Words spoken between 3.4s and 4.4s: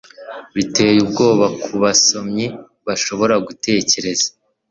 gutekereza